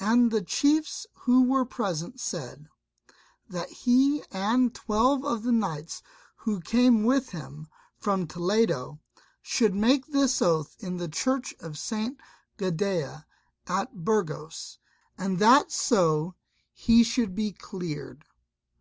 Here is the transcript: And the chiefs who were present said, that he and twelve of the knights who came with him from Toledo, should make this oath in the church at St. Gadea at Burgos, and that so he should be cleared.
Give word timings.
And 0.00 0.32
the 0.32 0.42
chiefs 0.42 1.06
who 1.14 1.44
were 1.44 1.64
present 1.64 2.18
said, 2.18 2.68
that 3.48 3.70
he 3.70 4.20
and 4.32 4.74
twelve 4.74 5.24
of 5.24 5.44
the 5.44 5.52
knights 5.52 6.02
who 6.38 6.58
came 6.60 7.04
with 7.04 7.28
him 7.30 7.68
from 7.96 8.26
Toledo, 8.26 8.98
should 9.40 9.72
make 9.76 10.06
this 10.08 10.42
oath 10.42 10.74
in 10.80 10.96
the 10.96 11.06
church 11.06 11.54
at 11.62 11.76
St. 11.76 12.18
Gadea 12.58 13.26
at 13.68 14.04
Burgos, 14.04 14.78
and 15.16 15.38
that 15.38 15.70
so 15.70 16.34
he 16.72 17.04
should 17.04 17.36
be 17.36 17.52
cleared. 17.52 18.24